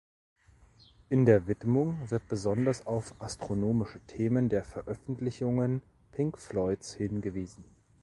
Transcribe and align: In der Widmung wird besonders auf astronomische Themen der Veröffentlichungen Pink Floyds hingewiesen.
In 1.09 1.27
der 1.27 1.45
Widmung 1.45 2.09
wird 2.09 2.27
besonders 2.27 2.87
auf 2.87 3.13
astronomische 3.21 3.99
Themen 4.07 4.49
der 4.49 4.63
Veröffentlichungen 4.63 5.83
Pink 6.11 6.39
Floyds 6.39 6.95
hingewiesen. 6.95 7.63